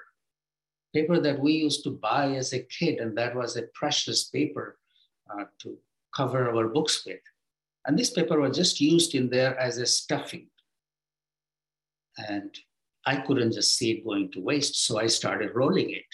paper 0.93 1.19
that 1.19 1.39
we 1.39 1.53
used 1.53 1.83
to 1.83 1.91
buy 1.91 2.31
as 2.31 2.53
a 2.53 2.63
kid, 2.63 2.99
and 2.99 3.17
that 3.17 3.35
was 3.35 3.55
a 3.55 3.67
precious 3.73 4.25
paper 4.25 4.77
uh, 5.29 5.45
to 5.61 5.77
cover 6.15 6.49
our 6.49 6.67
books 6.67 7.05
with. 7.05 7.19
And 7.85 7.97
this 7.97 8.09
paper 8.09 8.39
was 8.39 8.57
just 8.57 8.81
used 8.81 9.15
in 9.15 9.29
there 9.29 9.57
as 9.57 9.77
a 9.77 9.85
stuffing. 9.85 10.47
And 12.17 12.53
I 13.05 13.17
couldn't 13.17 13.53
just 13.53 13.77
see 13.77 13.91
it 13.91 14.05
going 14.05 14.31
to 14.31 14.41
waste, 14.41 14.85
so 14.85 14.99
I 14.99 15.07
started 15.07 15.55
rolling 15.55 15.91
it. 15.91 16.11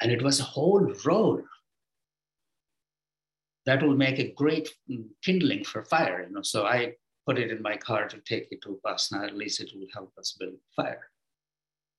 And 0.00 0.10
it 0.10 0.22
was 0.22 0.40
a 0.40 0.44
whole 0.44 0.92
roll 1.04 1.42
that 3.66 3.82
will 3.82 3.96
make 3.96 4.18
a 4.18 4.32
great 4.32 4.68
kindling 5.22 5.64
for 5.64 5.84
fire. 5.84 6.24
You 6.26 6.34
know, 6.34 6.42
so 6.42 6.66
I 6.66 6.94
put 7.26 7.38
it 7.38 7.50
in 7.50 7.60
my 7.62 7.76
car 7.76 8.08
to 8.08 8.18
take 8.18 8.48
it 8.50 8.62
to 8.62 8.78
Upasana. 8.84 9.26
At 9.26 9.36
least 9.36 9.60
it 9.60 9.72
will 9.74 9.86
help 9.92 10.12
us 10.18 10.36
build 10.38 10.54
fire. 10.74 11.10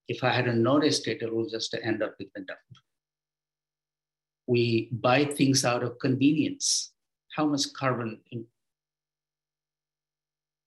If 0.08 0.24
I 0.24 0.30
hadn't 0.30 0.62
noticed 0.62 1.06
it, 1.06 1.22
it 1.22 1.32
will 1.32 1.48
just 1.48 1.76
end 1.82 2.02
up 2.02 2.14
with 2.18 2.32
the 2.34 2.40
dump. 2.40 2.58
We 4.46 4.88
buy 4.90 5.26
things 5.26 5.64
out 5.64 5.82
of 5.82 5.98
convenience. 5.98 6.92
How 7.36 7.44
much 7.44 7.72
carbon 7.74 8.20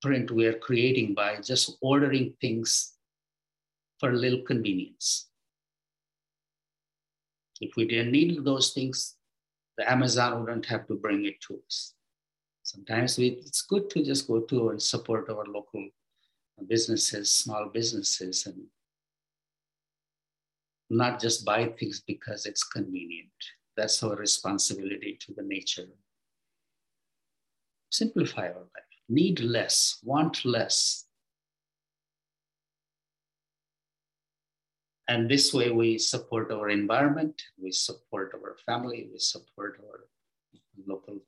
print 0.01 0.31
we 0.31 0.45
are 0.45 0.57
creating 0.57 1.13
by 1.13 1.37
just 1.41 1.77
ordering 1.81 2.33
things 2.41 2.93
for 3.99 4.09
a 4.09 4.15
little 4.15 4.41
convenience. 4.41 5.29
If 7.61 7.75
we 7.75 7.85
didn't 7.85 8.11
need 8.11 8.43
those 8.43 8.71
things, 8.73 9.15
the 9.77 9.89
Amazon 9.89 10.39
wouldn't 10.39 10.65
have 10.65 10.87
to 10.87 10.95
bring 10.95 11.25
it 11.25 11.39
to 11.47 11.61
us. 11.67 11.93
Sometimes 12.71 13.17
we, 13.17 13.27
it's 13.45 13.63
good 13.63 13.89
to 13.89 14.01
just 14.01 14.29
go 14.29 14.39
to 14.39 14.69
and 14.69 14.81
support 14.81 15.29
our 15.29 15.43
local 15.45 15.89
businesses, 16.69 17.29
small 17.29 17.67
businesses, 17.67 18.45
and 18.45 18.63
not 20.89 21.19
just 21.19 21.43
buy 21.43 21.65
things 21.67 22.01
because 22.07 22.45
it's 22.45 22.63
convenient. 22.63 23.27
That's 23.75 24.01
our 24.03 24.15
responsibility 24.15 25.17
to 25.19 25.33
the 25.33 25.43
nature. 25.43 25.87
Simplify 27.89 28.47
our 28.47 28.67
life. 28.75 28.91
Need 29.09 29.41
less, 29.41 29.99
want 30.01 30.45
less, 30.45 31.07
And 35.09 35.29
this 35.29 35.53
way 35.53 35.71
we 35.71 35.97
support 35.97 36.53
our 36.53 36.69
environment, 36.69 37.41
we 37.61 37.73
support 37.73 38.31
our 38.33 38.55
family, 38.65 39.09
we 39.11 39.19
support 39.19 39.77
our 39.83 40.07
local 40.87 41.19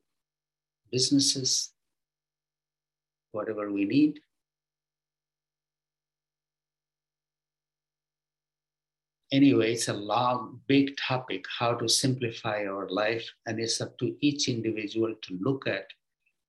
businesses, 0.93 1.73
whatever 3.33 3.71
we 3.71 3.85
need. 3.85 4.19
Anyway, 9.31 9.73
it's 9.73 9.87
a 9.87 9.93
long, 9.93 10.61
big 10.67 10.95
topic 10.95 11.43
how 11.59 11.73
to 11.73 11.89
simplify 11.89 12.65
our 12.65 12.87
life, 12.89 13.27
and 13.47 13.59
it's 13.59 13.81
up 13.81 13.97
to 13.97 14.15
each 14.21 14.47
individual 14.47 15.13
to 15.23 15.37
look 15.41 15.67
at 15.67 15.87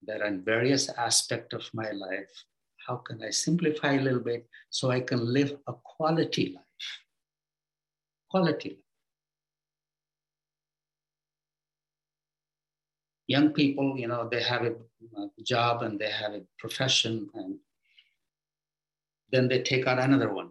there 0.07 0.23
are 0.23 0.37
various 0.37 0.91
aspects 0.91 1.55
of 1.55 1.65
my 1.73 1.91
life. 1.93 2.45
How 2.87 2.97
can 2.97 3.23
I 3.23 3.31
simplify 3.31 3.95
a 3.95 4.03
little 4.03 4.21
bit 4.21 4.47
so 4.69 4.91
I 4.91 5.01
can 5.01 5.33
live 5.33 5.57
a 5.67 5.73
quality 5.83 6.53
life? 6.55 6.65
quality. 8.35 8.84
Young 13.27 13.53
people, 13.53 13.97
you 13.97 14.07
know, 14.07 14.29
they 14.29 14.43
have 14.43 14.63
a, 14.63 14.75
job 15.43 15.83
and 15.83 15.99
they 15.99 16.11
have 16.11 16.33
a 16.33 16.43
profession, 16.59 17.29
and 17.35 17.59
then 19.31 19.49
they 19.49 19.63
take 19.63 19.87
out 19.87 19.99
another 19.99 20.33
one. 20.33 20.51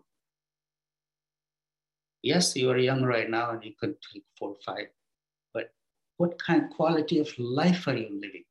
Yes, 2.22 2.56
you 2.56 2.70
are 2.70 2.78
young 2.78 3.04
right 3.04 3.30
now 3.30 3.52
and 3.52 3.64
you 3.64 3.74
could 3.80 3.96
take 4.14 4.24
four, 4.38 4.56
five, 4.66 4.88
but 5.54 5.74
what 6.18 6.42
kind 6.42 6.64
of 6.64 6.70
quality 6.70 7.20
of 7.20 7.28
life 7.38 7.88
are 7.88 7.98
you 7.98 8.10
living? 8.14 8.46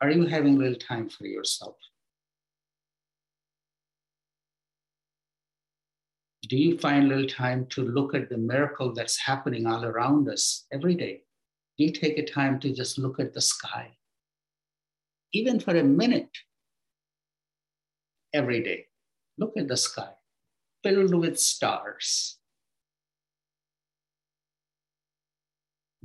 Are 0.00 0.10
you 0.10 0.26
having 0.26 0.58
little 0.58 0.78
time 0.78 1.08
for 1.08 1.26
yourself? 1.26 1.76
do 6.50 6.56
you 6.56 6.76
find 6.78 7.08
little 7.08 7.28
time 7.28 7.64
to 7.66 7.84
look 7.84 8.12
at 8.12 8.28
the 8.28 8.36
miracle 8.36 8.92
that's 8.92 9.16
happening 9.16 9.68
all 9.68 9.84
around 9.84 10.28
us 10.28 10.66
every 10.72 10.96
day? 10.96 11.22
You 11.80 11.90
take 11.90 12.18
a 12.18 12.26
time 12.26 12.60
to 12.60 12.74
just 12.74 12.98
look 12.98 13.18
at 13.18 13.32
the 13.32 13.40
sky? 13.40 13.96
Even 15.32 15.58
for 15.58 15.74
a 15.74 15.82
minute 15.82 16.28
every 18.34 18.62
day, 18.62 18.84
look 19.38 19.54
at 19.56 19.66
the 19.66 19.78
sky 19.78 20.10
filled 20.82 21.14
with 21.14 21.40
stars. 21.40 22.36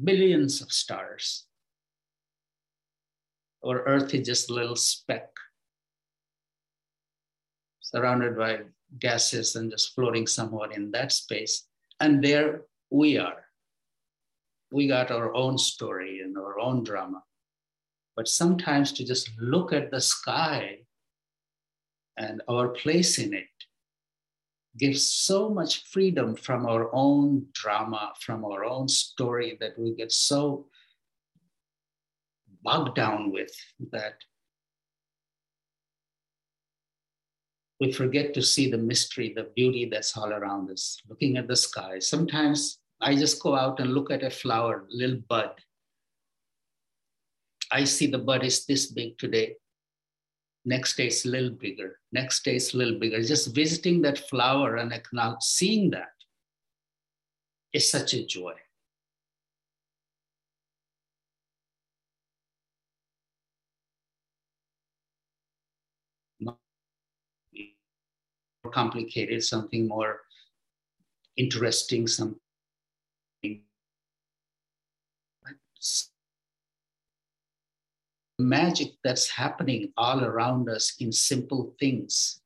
Billions 0.01 0.61
of 0.61 0.71
stars. 0.71 1.45
Our 3.65 3.83
earth 3.83 4.13
is 4.13 4.25
just 4.25 4.49
a 4.49 4.53
little 4.53 4.77
speck 4.77 5.27
surrounded 7.81 8.37
by 8.37 8.59
gases 8.97 9.57
and 9.57 9.69
just 9.69 9.93
floating 9.93 10.25
somewhere 10.25 10.71
in 10.71 10.91
that 10.91 11.11
space. 11.11 11.67
And 11.99 12.23
there 12.23 12.61
we 12.89 13.17
are. 13.17 13.44
We 14.71 14.87
got 14.87 15.11
our 15.11 15.33
own 15.33 15.57
story 15.57 16.21
and 16.21 16.37
our 16.37 16.59
own 16.59 16.83
drama. 16.83 17.23
But 18.15 18.27
sometimes 18.27 18.91
to 18.93 19.05
just 19.05 19.29
look 19.39 19.73
at 19.73 19.91
the 19.91 20.01
sky 20.01 20.79
and 22.17 22.41
our 22.47 22.69
place 22.69 23.19
in 23.19 23.33
it 23.33 23.47
gives 24.77 25.09
so 25.09 25.49
much 25.49 25.83
freedom 25.85 26.35
from 26.35 26.65
our 26.65 26.89
own 26.93 27.47
drama, 27.53 28.13
from 28.19 28.43
our 28.43 28.65
own 28.65 28.87
story 28.87 29.57
that 29.59 29.77
we 29.77 29.93
get 29.95 30.11
so 30.11 30.67
bogged 32.63 32.95
down 32.95 33.31
with 33.31 33.51
that 33.91 34.15
we 37.79 37.91
forget 37.91 38.33
to 38.33 38.41
see 38.41 38.71
the 38.71 38.77
mystery, 38.77 39.33
the 39.35 39.49
beauty 39.55 39.85
that's 39.85 40.15
all 40.17 40.31
around 40.31 40.71
us, 40.71 40.97
looking 41.09 41.37
at 41.37 41.47
the 41.47 41.55
sky. 41.55 41.99
Sometimes 41.99 42.79
I 43.05 43.13
just 43.15 43.39
go 43.39 43.55
out 43.55 43.79
and 43.79 43.93
look 43.93 44.09
at 44.09 44.23
a 44.23 44.31
flower, 44.31 44.87
little 44.89 45.21
bud. 45.29 45.51
I 47.71 47.83
see 47.83 48.07
the 48.07 48.17
bud 48.17 48.43
is 48.43 48.65
this 48.65 48.87
big 48.87 49.19
today. 49.19 49.57
Next 50.65 50.97
day 50.97 51.05
it's 51.05 51.23
a 51.23 51.29
little 51.29 51.51
bigger. 51.51 51.99
Next 52.11 52.43
day 52.43 52.55
it's 52.55 52.73
a 52.73 52.77
little 52.77 52.97
bigger. 52.97 53.21
Just 53.21 53.53
visiting 53.53 54.01
that 54.01 54.27
flower 54.27 54.77
and 54.77 54.91
seeing 55.39 55.91
that 55.91 56.15
is 57.73 57.91
such 57.91 58.15
a 58.15 58.25
joy. 58.25 58.53
complicated, 68.73 69.43
something 69.43 69.87
more 69.87 70.21
interesting, 71.37 72.07
something 72.07 72.39
magic 78.39 78.89
that's 79.03 79.29
happening 79.29 79.91
all 79.97 80.23
around 80.23 80.69
us 80.69 80.95
in 80.99 81.11
simple 81.11 81.73
things. 81.79 82.41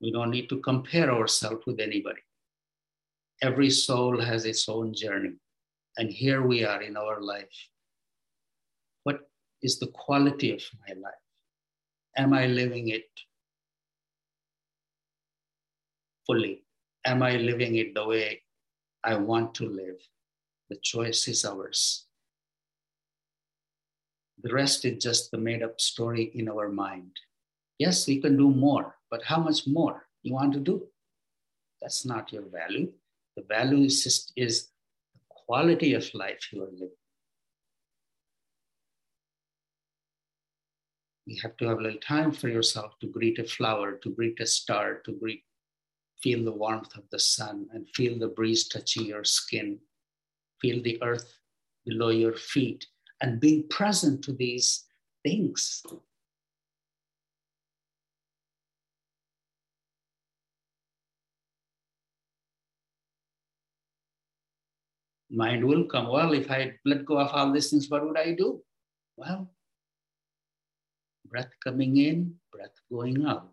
We 0.00 0.12
don't 0.12 0.30
need 0.30 0.48
to 0.50 0.60
compare 0.60 1.10
ourselves 1.10 1.64
with 1.66 1.80
anybody. 1.80 2.20
Every 3.42 3.70
soul 3.70 4.20
has 4.20 4.44
its 4.44 4.68
own 4.68 4.94
journey. 4.94 5.34
And 5.98 6.10
here 6.10 6.42
we 6.46 6.64
are 6.64 6.82
in 6.82 6.96
our 6.96 7.20
life 7.20 7.56
What 9.04 9.20
is 9.62 9.78
the 9.78 9.88
quality 9.88 10.52
of 10.52 10.62
my 10.86 10.94
life? 10.94 11.24
Am 12.16 12.32
I 12.32 12.46
living 12.46 12.88
it 12.88 13.08
fully? 16.26 16.64
Am 17.04 17.22
I 17.22 17.36
living 17.36 17.76
it 17.76 17.94
the 17.94 18.04
way 18.04 18.42
I 19.04 19.14
want 19.16 19.54
to 19.56 19.68
live? 19.68 20.00
The 20.70 20.76
choice 20.82 21.28
is 21.28 21.44
ours. 21.44 22.06
The 24.42 24.52
rest 24.52 24.84
is 24.84 25.02
just 25.02 25.30
the 25.30 25.38
made 25.38 25.62
up 25.62 25.80
story 25.80 26.30
in 26.34 26.48
our 26.48 26.68
mind. 26.68 27.12
Yes, 27.78 28.06
we 28.06 28.20
can 28.20 28.36
do 28.36 28.50
more, 28.50 28.96
but 29.10 29.22
how 29.24 29.38
much 29.38 29.66
more 29.66 30.08
you 30.22 30.34
want 30.34 30.52
to 30.54 30.60
do? 30.60 30.86
That's 31.80 32.04
not 32.04 32.32
your 32.32 32.42
value. 32.42 32.92
The 33.36 33.44
value 33.48 33.84
is, 33.84 34.02
just, 34.02 34.32
is 34.36 34.64
the 35.12 35.20
quality 35.46 35.94
of 35.94 36.12
life 36.14 36.52
you 36.52 36.62
are 36.62 36.70
living. 36.70 36.90
you 41.26 41.36
have 41.42 41.56
to 41.56 41.66
have 41.66 41.78
a 41.78 41.82
little 41.82 42.00
time 42.00 42.30
for 42.30 42.48
yourself 42.48 42.98
to 43.00 43.08
greet 43.08 43.38
a 43.38 43.44
flower, 43.44 43.96
to 43.96 44.10
greet 44.10 44.38
a 44.40 44.46
star, 44.46 45.02
to 45.04 45.12
greet, 45.12 45.42
feel 46.22 46.44
the 46.44 46.52
warmth 46.52 46.96
of 46.96 47.04
the 47.10 47.18
sun 47.18 47.66
and 47.72 47.88
feel 47.90 48.18
the 48.18 48.28
breeze 48.28 48.68
touching 48.68 49.06
your 49.06 49.24
skin, 49.24 49.78
feel 50.60 50.82
the 50.82 51.02
earth 51.02 51.38
below 51.84 52.08
your 52.08 52.34
feet, 52.34 52.86
and 53.20 53.40
being 53.40 53.66
present 53.68 54.22
to 54.24 54.32
these 54.32 54.84
things. 55.22 55.82
Mind 65.28 65.64
will 65.64 65.84
come. 65.84 66.08
Well, 66.08 66.32
if 66.32 66.50
I 66.50 66.72
let 66.84 67.04
go 67.04 67.18
of 67.18 67.30
all 67.32 67.52
these 67.52 67.70
things, 67.70 67.90
what 67.90 68.06
would 68.06 68.16
I 68.16 68.32
do? 68.32 68.62
Well, 69.16 69.50
breath 71.28 71.50
coming 71.62 71.96
in, 71.96 72.36
breath 72.52 72.74
going 72.90 73.26
out. 73.26 73.52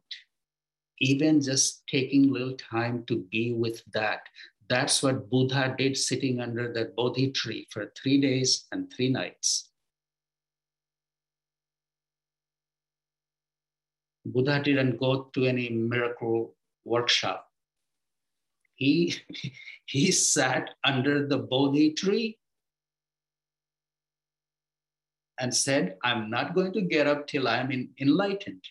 Even 1.03 1.41
just 1.41 1.85
taking 1.87 2.31
little 2.31 2.55
time 2.55 3.03
to 3.07 3.25
be 3.29 3.51
with 3.51 3.83
that. 3.93 4.21
That's 4.69 5.03
what 5.03 5.29
Buddha 5.29 5.75
did 5.77 5.97
sitting 5.97 6.39
under 6.39 6.71
that 6.71 6.95
Bodhi 6.95 7.31
tree 7.31 7.67
for 7.69 7.91
three 8.01 8.21
days 8.21 8.67
and 8.71 8.89
three 8.89 9.09
nights. 9.09 9.69
Buddha 14.25 14.61
didn't 14.63 14.97
go 14.97 15.29
to 15.33 15.45
any 15.45 15.69
miracle 15.69 16.55
workshop. 16.85 17.49
He, 18.75 19.15
he 19.85 20.09
sat 20.11 20.69
under 20.85 21.27
the 21.27 21.37
Bodhi 21.37 21.91
tree 21.91 22.37
and 25.37 25.53
said, 25.53 25.97
I'm 26.01 26.29
not 26.29 26.55
going 26.55 26.71
to 26.73 26.81
get 26.81 27.07
up 27.07 27.27
till 27.27 27.49
I'm 27.49 27.71
in, 27.71 27.89
enlightened. 27.99 28.63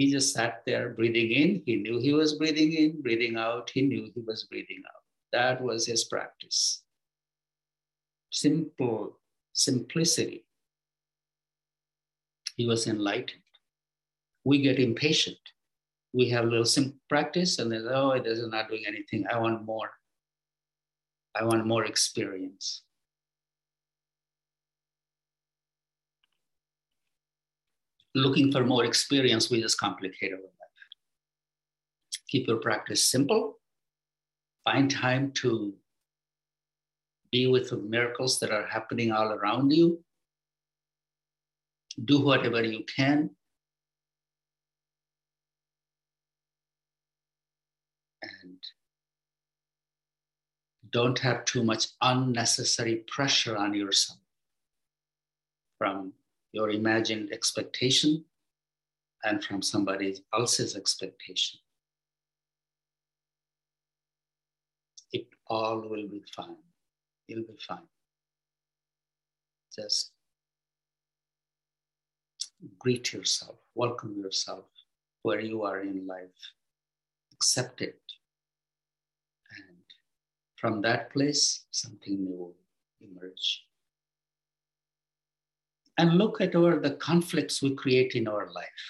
He 0.00 0.10
just 0.10 0.32
sat 0.32 0.62
there 0.64 0.88
breathing 0.88 1.30
in. 1.30 1.62
He 1.66 1.76
knew 1.76 1.98
he 1.98 2.14
was 2.14 2.36
breathing 2.36 2.72
in, 2.72 3.02
breathing 3.02 3.36
out. 3.36 3.68
He 3.68 3.82
knew 3.82 4.10
he 4.14 4.22
was 4.22 4.44
breathing 4.44 4.82
out. 4.86 5.02
That 5.30 5.60
was 5.60 5.84
his 5.84 6.04
practice. 6.04 6.84
Simple, 8.30 9.18
simplicity. 9.52 10.46
He 12.56 12.66
was 12.66 12.86
enlightened. 12.86 13.42
We 14.42 14.62
get 14.62 14.78
impatient. 14.78 15.36
We 16.14 16.30
have 16.30 16.46
a 16.46 16.48
little 16.48 16.64
simple 16.64 16.98
practice 17.10 17.58
and 17.58 17.70
then, 17.70 17.86
oh, 17.90 18.12
it 18.12 18.26
is 18.26 18.40
not 18.48 18.70
doing 18.70 18.84
anything. 18.88 19.26
I 19.30 19.36
want 19.36 19.66
more. 19.66 19.90
I 21.34 21.44
want 21.44 21.66
more 21.66 21.84
experience. 21.84 22.84
Looking 28.14 28.50
for 28.52 28.64
more 28.64 28.84
experience, 28.84 29.50
we 29.50 29.60
just 29.60 29.78
complicate 29.78 30.32
life. 30.32 30.40
Keep 32.28 32.48
your 32.48 32.58
practice 32.58 33.04
simple. 33.04 33.58
Find 34.64 34.90
time 34.90 35.32
to 35.32 35.74
be 37.32 37.46
with 37.46 37.70
the 37.70 37.76
miracles 37.76 38.40
that 38.40 38.50
are 38.50 38.66
happening 38.66 39.12
all 39.12 39.32
around 39.32 39.70
you. 39.70 40.02
Do 42.04 42.20
whatever 42.20 42.62
you 42.62 42.84
can. 42.94 43.30
And 48.22 48.58
don't 50.90 51.18
have 51.20 51.44
too 51.44 51.62
much 51.62 51.86
unnecessary 52.02 53.04
pressure 53.06 53.56
on 53.56 53.74
yourself 53.74 54.18
from 55.78 56.12
your 56.52 56.70
imagined 56.70 57.32
expectation 57.32 58.24
and 59.24 59.44
from 59.44 59.62
somebody 59.62 60.16
else's 60.34 60.76
expectation. 60.76 61.60
It 65.12 65.26
all 65.46 65.80
will 65.80 66.08
be 66.08 66.22
fine. 66.34 66.56
You'll 67.26 67.42
be 67.42 67.58
fine. 67.66 67.88
Just 69.74 70.12
greet 72.78 73.12
yourself, 73.12 73.56
welcome 73.74 74.16
yourself 74.18 74.64
where 75.22 75.40
you 75.40 75.62
are 75.62 75.80
in 75.80 76.06
life, 76.06 76.40
accept 77.32 77.80
it. 77.80 78.00
And 79.56 79.76
from 80.56 80.80
that 80.82 81.12
place, 81.12 81.64
something 81.70 82.24
new 82.24 82.36
will 82.36 82.56
emerge 83.00 83.64
and 86.00 86.16
look 86.16 86.40
at 86.40 86.56
our 86.56 86.80
the 86.80 86.92
conflicts 86.92 87.60
we 87.60 87.74
create 87.74 88.14
in 88.14 88.26
our 88.26 88.50
life. 88.50 88.84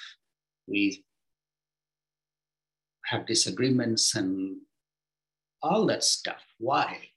We 0.69 1.05
have 3.07 3.27
disagreements 3.27 4.15
and 4.15 4.59
all 5.61 5.87
that 5.87 6.05
stuff. 6.05 6.43
Why? 6.59 7.11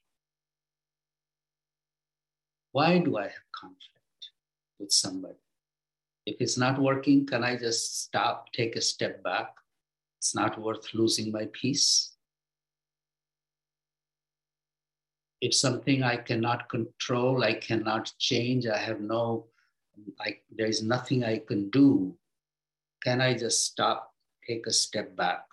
Why 2.72 2.98
do 2.98 3.18
I 3.18 3.28
have 3.36 3.48
conflict 3.60 4.22
with 4.80 4.90
somebody? 4.90 5.38
If 6.26 6.36
it's 6.40 6.58
not 6.58 6.80
working, 6.80 7.24
can 7.24 7.44
I 7.44 7.56
just 7.56 8.02
stop, 8.02 8.52
take 8.52 8.74
a 8.74 8.80
step 8.80 9.22
back? 9.22 9.54
It's 10.18 10.34
not 10.34 10.60
worth 10.60 10.92
losing 10.92 11.30
my 11.30 11.46
peace. 11.52 12.16
If 15.40 15.54
something 15.54 16.02
I 16.02 16.16
cannot 16.16 16.68
control, 16.68 17.44
I 17.44 17.52
cannot 17.54 18.10
change, 18.18 18.66
I 18.66 18.78
have 18.78 19.00
no 19.00 19.53
I, 20.20 20.38
there 20.50 20.66
is 20.66 20.82
nothing 20.82 21.24
I 21.24 21.38
can 21.38 21.70
do. 21.70 22.16
Can 23.02 23.20
I 23.20 23.34
just 23.34 23.66
stop, 23.66 24.12
take 24.46 24.66
a 24.66 24.72
step 24.72 25.16
back, 25.16 25.44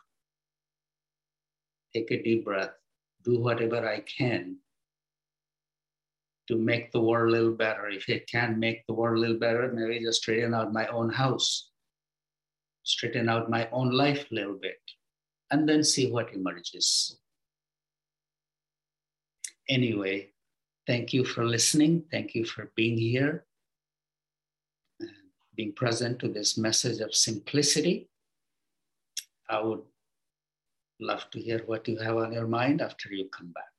take 1.93 2.11
a 2.11 2.21
deep 2.21 2.45
breath, 2.45 2.71
do 3.23 3.39
whatever 3.39 3.87
I 3.87 3.99
can 4.01 4.57
to 6.47 6.55
make 6.55 6.91
the 6.91 7.01
world 7.01 7.29
a 7.29 7.31
little 7.31 7.55
better? 7.55 7.89
If 7.89 8.09
it 8.09 8.29
can't 8.29 8.57
make 8.57 8.85
the 8.87 8.93
world 8.93 9.17
a 9.17 9.21
little 9.21 9.39
better, 9.39 9.71
maybe 9.73 10.03
just 10.03 10.21
straighten 10.21 10.53
out 10.53 10.73
my 10.73 10.87
own 10.87 11.09
house, 11.09 11.69
straighten 12.83 13.29
out 13.29 13.49
my 13.49 13.67
own 13.71 13.91
life 13.91 14.27
a 14.31 14.35
little 14.35 14.57
bit, 14.61 14.79
and 15.51 15.67
then 15.67 15.83
see 15.83 16.09
what 16.09 16.33
emerges. 16.33 17.17
Anyway, 19.69 20.31
thank 20.87 21.13
you 21.13 21.25
for 21.25 21.45
listening. 21.45 22.03
Thank 22.11 22.33
you 22.33 22.45
for 22.45 22.71
being 22.75 22.97
here 22.97 23.45
being 25.61 25.73
present 25.73 26.17
to 26.17 26.27
this 26.27 26.57
message 26.57 27.01
of 27.01 27.13
simplicity. 27.13 28.09
I 29.47 29.61
would 29.61 29.83
love 30.99 31.29
to 31.31 31.39
hear 31.39 31.59
what 31.67 31.87
you 31.87 31.97
have 31.99 32.17
on 32.17 32.33
your 32.33 32.47
mind 32.47 32.81
after 32.81 33.09
you 33.13 33.29
come 33.29 33.51
back. 33.51 33.70